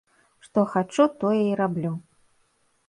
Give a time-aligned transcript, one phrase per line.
[0.45, 1.95] Што хачу тое і раблю.